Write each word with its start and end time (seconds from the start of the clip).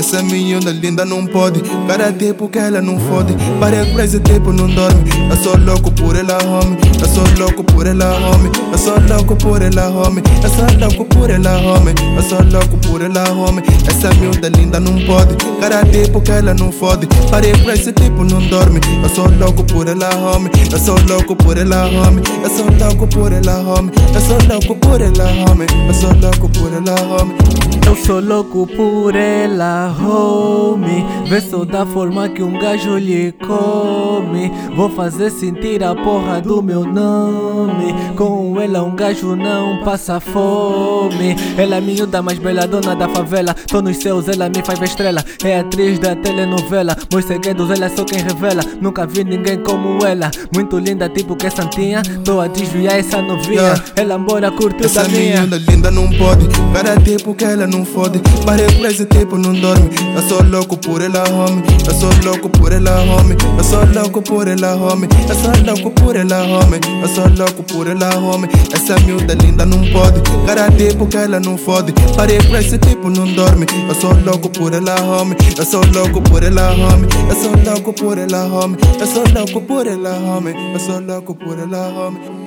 Essa 0.00 0.22
miúda 0.22 0.70
linda 0.70 1.04
não 1.04 1.26
pode 1.26 1.60
Cada 1.86 2.10
tempo 2.10 2.48
que 2.48 2.58
ela 2.58 2.80
não 2.80 2.98
fode 2.98 3.34
Para 3.60 3.84
crazy 3.92 4.18
tempo 4.18 4.50
não 4.50 4.66
dorme 4.66 5.10
Eu 5.30 5.36
sou 5.36 5.58
louco 5.58 5.92
por 5.92 6.16
ela, 6.16 6.38
homie 6.42 6.78
Eu 6.98 7.06
sou 7.06 7.22
louco 7.38 7.62
por 7.62 7.86
ela, 7.86 8.10
homie 8.30 8.50
Eu 8.72 8.78
sou 8.78 8.94
louco 8.98 9.36
por 9.36 9.60
ela, 9.60 9.90
homie 9.90 10.22
Eu 10.42 10.48
sou 10.48 10.64
louco 10.80 11.04
por 11.04 11.28
ela, 11.28 11.54
homie 11.60 11.94
Eu 12.16 12.22
sou 12.22 12.42
louco 12.42 12.78
por 12.78 13.02
ela, 13.02 13.30
homie 13.30 13.62
Essa 13.86 14.08
miúda 14.14 14.48
linda 14.48 14.80
não 14.80 14.98
pode 15.04 15.36
Cada 15.60 15.84
tempo 15.84 16.18
que 16.22 16.30
ela 16.30 16.54
não 16.54 16.72
fode 16.72 17.06
Para 17.30 17.52
crazy 17.62 17.92
tempo 17.92 18.24
não 18.24 18.40
dorme 18.48 18.80
Eu 19.02 19.08
sou 19.10 19.30
louco 19.38 19.62
por 19.64 19.86
ela, 19.86 20.08
homie 20.16 20.50
Eu 20.72 20.78
sou 20.78 20.96
louco 21.06 21.36
por 21.36 21.58
ela, 21.58 21.84
homie 21.84 22.22
Eu 22.42 22.48
sou 22.48 22.66
louco 22.80 23.06
por 23.06 23.30
ela, 23.30 23.60
homie 23.60 23.92
Eu 24.14 24.20
sou 24.22 24.38
louco 24.48 24.76
por 24.76 25.02
ela, 25.02 25.26
homie 25.50 25.66
Eu 25.86 25.94
sou 25.94 26.14
louco 26.14 26.48
por 26.48 26.72
ela, 26.72 27.20
homie 27.20 27.34
Eu 27.54 27.59
sou 28.00 28.20
louco 28.20 28.66
por 28.66 29.14
ela, 29.14 29.94
homie. 30.00 31.04
Vê 31.28 31.40
só 31.40 31.64
da 31.64 31.84
forma 31.86 32.28
que 32.28 32.42
um 32.42 32.58
gajo 32.58 32.96
lhe 32.96 33.32
come. 33.32 34.50
Vou 34.74 34.88
fazer 34.90 35.30
sentir 35.30 35.82
a 35.84 35.94
porra 35.94 36.40
do 36.40 36.62
meu 36.62 36.84
nome. 36.84 37.94
Com 38.16 38.39
ela, 38.60 38.82
um 38.82 38.94
gajo 38.94 39.34
não 39.36 39.82
passa 39.84 40.20
fome. 40.20 41.36
Ela 41.56 41.76
é 41.76 41.80
miúda 41.80 42.22
mais 42.22 42.38
bela, 42.38 42.66
dona 42.66 42.94
da 42.94 43.08
favela. 43.08 43.54
Tô 43.54 43.80
nos 43.80 43.96
céus, 43.98 44.28
ela 44.28 44.48
me 44.48 44.62
faz 44.64 44.78
ver 44.78 44.86
estrela. 44.86 45.24
É 45.44 45.58
atriz 45.60 45.98
da 45.98 46.14
telenovela. 46.16 46.96
Meus 47.12 47.24
segredos, 47.24 47.70
ela 47.70 47.86
é 47.86 47.88
só 47.88 48.04
quem 48.04 48.20
revela. 48.20 48.62
Nunca 48.80 49.06
vi 49.06 49.24
ninguém 49.24 49.58
como 49.60 50.04
ela. 50.04 50.30
Muito 50.54 50.78
linda, 50.78 51.08
tipo 51.08 51.36
que 51.36 51.46
é 51.46 51.50
santinha. 51.50 52.02
Tô 52.24 52.40
a 52.40 52.46
desviar 52.48 52.98
essa 52.98 53.20
novinha. 53.22 53.74
Ela 53.96 54.14
embora 54.16 54.50
curtiu 54.50 54.86
Essa 54.86 55.02
da 55.02 55.08
minha. 55.08 55.40
miúda 55.40 55.56
linda 55.58 55.90
não 55.90 56.08
pode 56.10 56.46
Cada 56.74 57.00
tempo 57.00 57.34
que 57.34 57.44
ela 57.44 57.66
não 57.66 57.84
fode 57.84 58.20
Para 58.44 58.64
por 58.72 58.86
esse 58.86 59.04
tempo 59.06 59.36
não 59.36 59.52
dorme 59.52 59.90
Eu 60.14 60.22
sou 60.22 60.42
louco 60.42 60.76
por 60.76 61.00
ela, 61.02 61.24
homie 61.28 61.62
Eu 61.86 61.94
sou 61.94 62.10
louco 62.24 62.48
por 62.50 62.72
ela, 62.72 63.00
homie 63.00 63.36
Eu 63.58 63.64
sou 63.64 63.80
louco 63.94 64.22
por 64.22 64.46
ela, 64.48 64.74
homie 64.76 65.08
Eu 65.28 65.34
sou 65.34 65.64
louco 65.64 65.90
por 65.90 66.16
ela, 66.16 66.42
homie 66.42 66.80
Eu 67.02 67.08
sou 67.08 67.28
louco 67.28 67.62
por 67.62 67.86
ela, 67.86 68.18
homie 68.18 68.48
Essa 68.72 68.98
miúda 69.00 69.34
linda 69.34 69.66
não 69.66 69.80
pode 69.92 70.20
Cada 70.46 70.70
tempo 70.70 71.06
que 71.06 71.16
ela 71.16 71.40
não 71.40 71.56
fode. 71.56 71.92
Para 72.16 72.32
por 72.44 72.58
esse 72.58 72.78
tempo 72.78 73.10
não 73.10 73.26
dorme. 73.32 73.66
Eu 73.88 73.94
sou 73.94 74.14
louco 74.24 74.48
por 74.50 74.72
ela, 74.72 75.00
homie 75.00 75.36
Eu 75.56 75.64
sou 75.64 75.82
louco 75.92 76.22
por 76.22 76.42
ela, 76.42 76.70
homie 76.72 77.08
Eu 77.28 77.36
sou 77.36 77.52
louco 77.64 77.92
por 77.92 78.18
ela, 78.18 78.46
homie 78.46 78.78
Eu 79.00 79.06
sou 79.06 79.24
louco 79.34 79.60
por 79.60 79.86
ela, 79.86 80.10
homie 80.18 80.54
Eu 80.72 80.80
sou 80.80 81.00
louco 81.00 81.34
por 81.34 81.58
ela, 81.58 81.88
homie 81.88 82.39